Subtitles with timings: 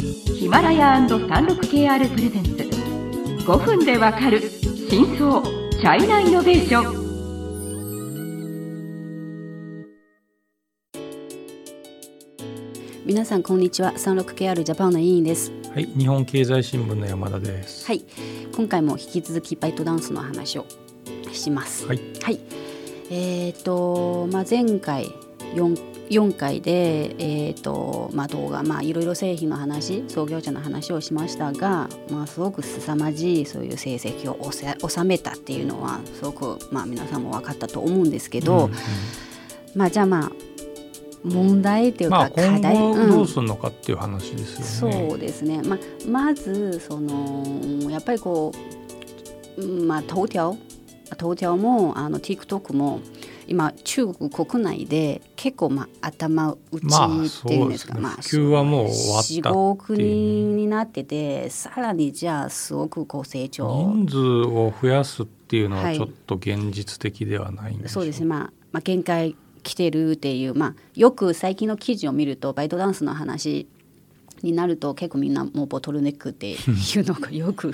[0.00, 2.50] ヒマラヤ &36KR プレゼンツ。
[3.44, 4.40] 5分でわかる
[4.88, 7.08] 真相チャイナイノベーション。
[13.04, 13.92] 皆さんこんにちは。
[13.94, 15.50] 36KR ジャパンの委員です。
[15.74, 17.84] はい、日本経済新聞の山田です。
[17.84, 18.04] はい。
[18.54, 20.66] 今回も引き続きバイトダンスの話を
[21.32, 21.84] します。
[21.86, 22.38] はい、はい。
[23.10, 25.06] えっ、とまあ前回
[25.56, 38.74] 4, 4回でえっ、とまあ動画まあいろいろ製品の話創業者の話をしましたがまあすごく凄まじいそういう成績を収収めたっていうのはすごくまあ皆さんも分かったと思うんですけど、うんうん。
[39.74, 40.32] まあじゃあまあ
[41.24, 43.10] 問題っていうまあか課題、今後うん。
[43.10, 45.08] どうするのかっていう話ですよね。
[45.08, 48.52] そうですね、ままずそのやっぱりこ
[49.56, 50.56] う、うんまあ、頭条
[51.16, 53.00] 頭条もあの TikTok も
[53.48, 59.42] 今中国国内で結構まあ頭打ちまあっていうんですか、まあ普及はもう終わったっていう。
[59.42, 63.92] 4 5億人になっててさらにじゃあすごくこう成長。
[63.94, 65.96] 人数を増やすっていうのははい。
[65.96, 73.66] ちょっと現実的ではないんでしょそうですね、まあ、まあ限界来てるっていう、まあ、よく最近の記事を見るとバイトダンスの話
[74.42, 76.58] になると結構みんなもうボトルネックっていう
[77.04, 77.72] のがよく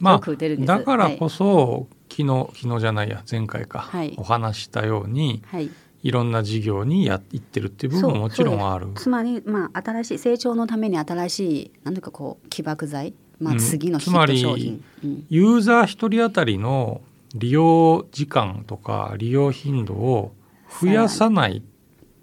[0.00, 0.14] ま。
[0.14, 4.14] あだからこそ、そ、昨日昨日じゃないや前回か、はい。
[4.18, 5.70] お話ししたようにはい。
[6.10, 8.88] ろんな事業にや行ってるっていう部分ももちろんある。
[8.94, 13.58] つまり、まあ、新しい成長のために新しいなんとかこう起爆剤、まあ、うん。
[13.58, 15.26] 次のヒつまりット商品、うん。
[15.28, 17.02] ユーザー一人当たりの
[17.34, 20.32] 利用時間とか利用頻度を
[20.80, 21.62] 増やさない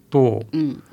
[0.10, 0.84] とうん。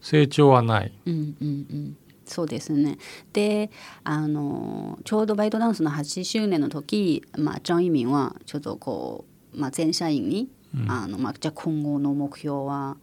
[0.00, 0.92] 成長はない。
[1.06, 2.98] うんうんうんそうですね。
[3.32, 3.70] で
[4.02, 10.90] あのちょうどバイトダンスの8周年の時、まあ、ジャン・イミンはちょっとこう、まあ、全社員に、うん。
[10.90, 12.96] あのまあ、じゃあ今後の目標は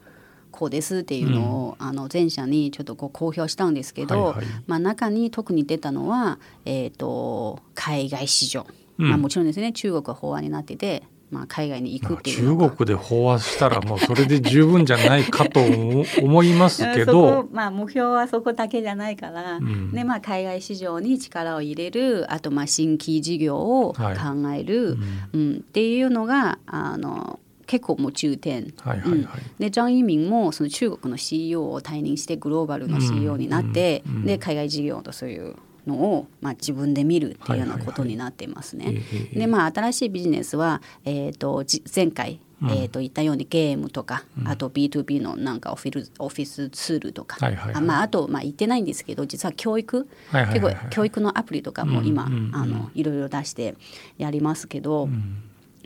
[0.52, 4.45] こうですっていうのを、あの全社にちょっとこう公表したんですけど、はいはい。
[4.67, 8.66] まあ、中に特に出たのは、えー、と海外市場、
[8.97, 9.09] うん。
[9.09, 19.91] まあ、もちろんですね中国は法案になってて、まあ、海外に行くまあっていう中国で飽和したらもうそれで十分じゃないかと思思いますけ そどこ、まあ、目標はそこだけじゃないから、うん。
[19.91, 24.61] でまあ、海外市場に力を入れるあとまあ新規事業を考はい。
[24.61, 25.00] える、うん。
[25.33, 28.73] うんっていうのがあの結構もう重点。
[28.81, 29.27] はいはいはい。
[29.57, 34.11] でジャン・イミンもその中国の CEO を退任してグローバルの CEO になって、うん。
[34.11, 34.17] うん。
[34.17, 34.25] うん。
[34.25, 35.56] で海外事業とそういう
[35.88, 38.86] のを、まあ、自分で見るっていうようなことになっていますね。
[39.14, 42.69] ええでまあ新しいビジネスは、えー、とじ前回、うん。
[42.69, 47.75] えー、と言ったようにゲームとか、あと B2B のなんかオフィスオフィスツールとか、はいはいはい。
[47.75, 50.74] あまあ、あと、まあ、言ってないんですけど実は教育、はいはいはいはい。
[50.75, 53.75] 結構教育のアプリとかも今、あのいろいろ出して
[54.18, 55.44] やりますけど、うん。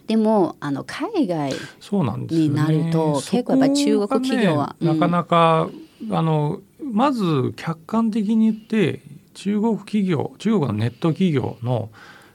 [0.08, 2.50] でもあの海外そうなんですよね。
[2.50, 5.70] になると結構やっぱり中国企業はなかなか、
[6.12, 9.02] あのまず客観的に言って
[9.35, 11.90] 中国企業中国のネット企業の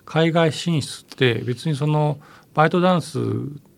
[0.05, 2.19] 海外進出って別にその
[2.55, 3.19] バイトダンス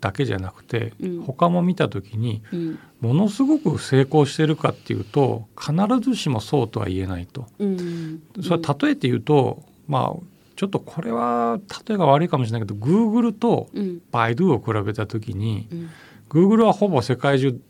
[0.01, 1.23] だけじゃなくて、うん。
[1.23, 2.79] 他も見た時にうん。
[3.01, 7.47] ものすごく成功してるかっていうと必ずしもそうとは言えないと。
[7.59, 8.23] うん。
[8.43, 10.21] それは例えて言うと、まあ
[10.57, 14.01] ちょっとこれは例えが悪いかもしれないけど Google とうん。
[14.11, 15.91] バイドゥを比べた時にうん。
[16.29, 17.61] Google はほぼ世界中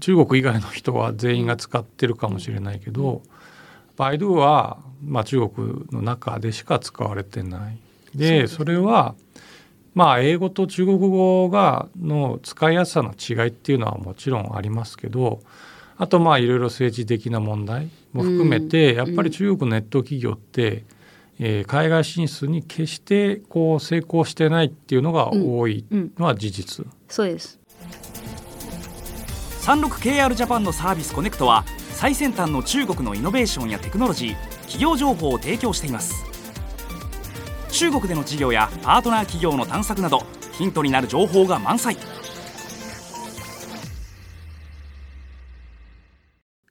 [0.00, 3.22] 中国以外の人は全員が使ってるかもしれないけど、
[3.96, 7.78] バイドゥは、まあ、中国の中でしか使われてない。
[8.14, 9.14] でそれは
[9.94, 15.40] まあ英語と中国語がの使いやすさの違いっていうのはもちろんありますけど
[15.96, 20.84] あとまあいろいろ政治的な問題も含めて、うんやっぱり中国のネット企業って、
[21.38, 26.86] えー海外進出に決してこう成功してないっていうのが多いうんのは事実。
[27.08, 27.58] そうです。
[29.62, 31.64] 36KR ジャパンのサービスコネクトは
[32.02, 36.24] 最先端の中国のイノベーションやテクノロジー企業情報を提供しています。
[37.70, 41.96] 中国での事業やパートナー企業の探索などヒントになる情報が満載。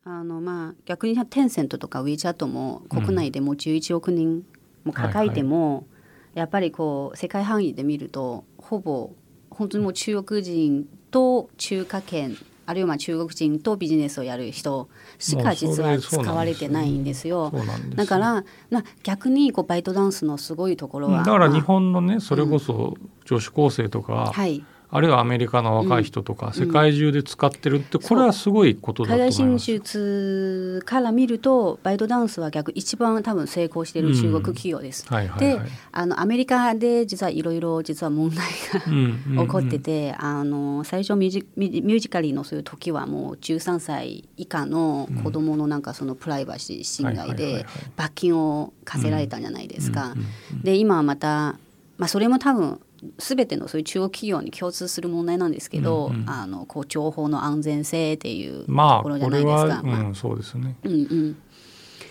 [0.04, 4.44] あのまあ逆にテンセントとか WeChat も国内でも11億人
[4.84, 5.88] も抱えても、
[6.34, 9.14] やっぱりこう世界範囲で見るとほぼ
[9.50, 12.36] 本当にもう中国人と中華圏
[12.72, 14.88] あるいはまあ中国人とビジネスをやる人
[15.20, 17.52] しか実は使われてないんですよ。
[17.96, 22.96] だからな逆にこうバイトダンスのすごいところは、だからまあ日本のねそれこそ
[23.26, 29.66] 女子高生とか、はいあるいはアメリカの若い人とか世界中で使ってるってこれはすごいことだと思います。
[29.66, 35.08] 出から見るとバイトダンスは逆一番多分成功している中国企業です。
[35.08, 35.66] はいはいはい。
[35.66, 39.46] であのアメリカで実はいろいろ実は問題がうんうんうん。
[39.46, 47.66] 起こってて、あの最初ミュージミュージカリーのそういう時はもう13歳以下の子供のなんかそのプライバシー侵害で
[47.96, 50.08] 罰金を課せられたんじゃないですか。
[50.08, 50.62] うんうんうん。
[50.64, 51.56] で今はまた、
[51.98, 52.82] まあ、それも多分
[53.18, 59.76] 全てのそういう中国企業に共通する問題なんですけど、うんうんあのこう情報の安全性っていうとまあこころじゃなれいですか。
[59.76, 60.76] は、まあうん、そうですね。
[60.84, 61.38] うんうん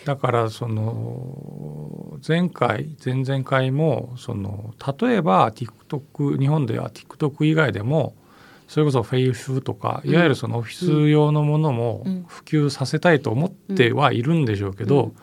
[0.05, 8.15] だからその前回前々回もその例えば TikTok 日本では TikTok 以外でも
[8.67, 15.17] それこそフェイスとかいわゆるそのオフィス用のものもうん普及させたいと思ってはいるんでしょうけど、うん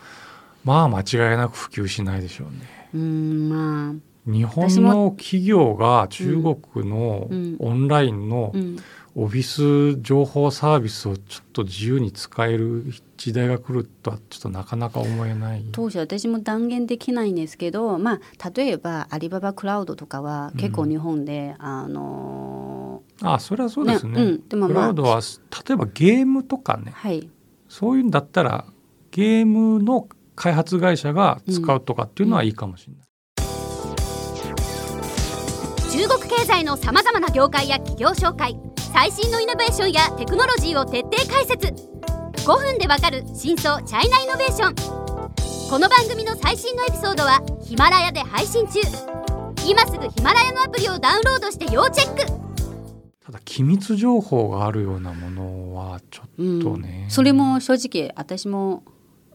[0.68, 2.90] まあ間違いなく普及しないでしょうね。
[2.94, 3.94] うんまあ
[4.27, 6.41] 日本私の企業が中
[6.74, 8.77] 国のうんオンラインのうん
[9.19, 12.85] オフィス情報サービスをちょっと自由に使える
[13.18, 15.65] 時代が来るとはちょっとなかなか思えない。
[15.71, 24.13] 当時私も断言できないんですけど、まあ、例えばアリババクラウドとかは結構日本で、あのあそれはそうですね。
[24.13, 25.21] ねうんでもまあクラウドは
[25.68, 27.27] 例えばゲームとかねーはい
[27.69, 28.65] そういうんだったら
[29.09, 33.06] ゲームの開発会社が使うとかっていうのはいいかもしれない。
[35.97, 38.55] 中国経済のさまざまな業界や企業紹介
[38.94, 41.73] 最新のイノベーションやテクノロジーを徹底解説。
[42.45, 44.75] 5分でわかる真相チャイナイノベーション。
[45.71, 48.79] この番組の最新のエピソードはヒマラヤで配信中。
[49.67, 52.25] 今すぐヒマラヤのアプリをダウンロードして要チェック。
[53.25, 56.61] ただ機密情報があるようなものはちょっうん。
[56.61, 57.07] とね。
[57.09, 58.83] それも正直私も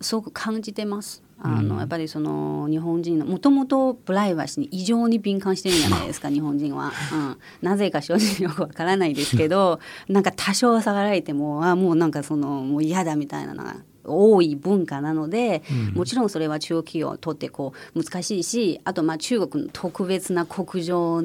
[0.01, 1.25] すごく感じてます。
[1.45, 15.95] あのうんやっぱりその日本人のもともとプライバシーに異常に敏感してるんじゃないですか 日本人は、うん、なぜか正直よくわからないですけど なんか多少下がられてもあもうなんかそのもう嫌だみたいなのが多い文化なので、うん。
[15.95, 21.23] もちろんそれは中国企業にとってこう難しいしあとまあ中国の特別な国情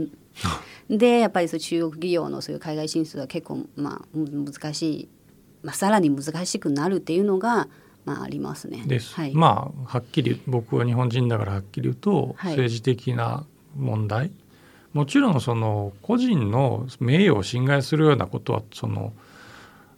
[0.89, 5.09] でやっぱりそう中国企業のそういう海外進出は結構まあうん難しい、
[5.63, 7.67] まあ、さらに難しくなるっていうのが
[8.07, 8.83] まあありますね。
[8.87, 9.13] です。
[9.15, 13.45] はい、まあはっきり僕は日本人だからはっきり言うと、はい政治的な
[13.75, 14.31] 問題
[14.93, 19.13] もちろんその個人の名誉を侵害するようなことはその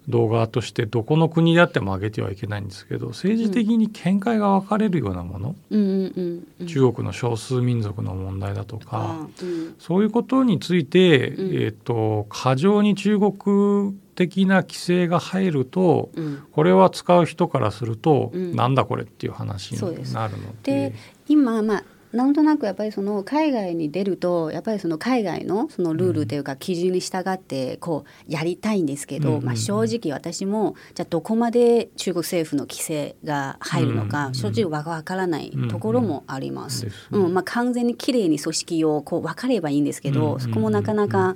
[0.10, 9.76] 動画としてどこの国であっても上げてはいけないんですけど政治的に見解が分かれるようなもの、うん中国の少数民族の問題だとか、あうん。
[9.80, 11.56] そういうことについて、うん。
[11.56, 18.56] えー、と過剰に中国的な規制が入るとうん、これは使う人からすると、うん。
[18.56, 19.82] なんだこれっていう話に
[20.14, 20.94] なるのでで
[21.28, 29.46] 今まあなんとなくやっぱりその海外に出るとやっぱりその海外のそのルールというか基準に従ってこうやりたいんですけど、うんうんうん。
[29.46, 34.36] まあ、正直私もじゃあどこまで中国政府の規制が入るのかうんうんうん。
[34.36, 36.86] 正直わからないところもあります。
[36.86, 37.34] ですねうん。
[37.34, 40.40] まあ、完全にきれいに組織をこう分かればいいんですけど、うんうんうん。
[40.42, 41.36] そこもなかなか、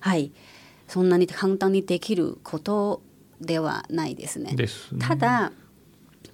[0.00, 0.32] はい、
[0.86, 3.00] そんなに簡単にできること
[3.40, 4.54] ではないですね。
[4.54, 4.98] ですね。
[5.00, 5.52] ただ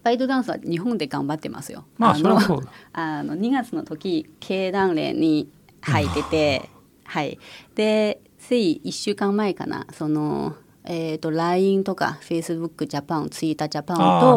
[0.06, 1.85] バイトダンスは日本で頑張ってますよ。
[1.99, 2.62] まあのそ
[2.93, 5.50] あの2 月の時経団連に
[5.81, 6.70] 入ってて、
[7.03, 7.41] はい、
[7.75, 10.55] でつい1週間前かなその、
[10.87, 13.94] えー、と LINE とか Facebook ジャパンツイッタージャパ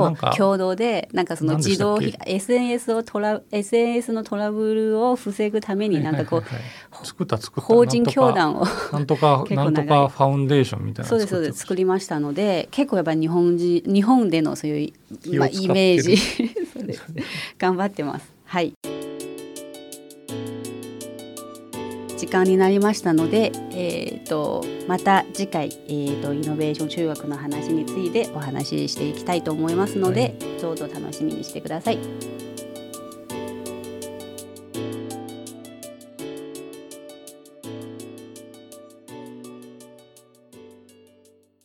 [0.10, 6.60] ンと共同でなんかその自動被 SNS をトラ SNS のトラブルを防ぐためになんかこうはいはい。
[6.60, 6.69] はい
[7.04, 7.62] 作った作った。
[7.62, 11.60] 法人教団をなんとか なんとかファウンデーションみたいなそうですそうです。
[11.60, 14.94] 作りましたので結構やっぱり日本人日本でのそうい
[15.25, 16.18] う、まあ、イメージ。
[17.57, 18.34] 頑張ってます。
[18.46, 18.74] はい
[22.29, 32.49] 間になりましたので、えー、とまた次回、えー、とイノベーション中学の話についてお話ししていきたいと思いますので、どうぞ楽しみにしてください